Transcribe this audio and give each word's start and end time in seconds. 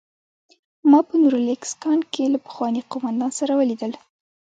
ما 0.89 0.99
په 1.07 1.13
نوریلیسک 1.21 1.75
کان 1.83 1.99
کې 2.13 2.23
له 2.33 2.39
پخواني 2.45 2.81
قومندان 2.91 3.31
سره 3.39 3.53
ولیدل 3.59 3.91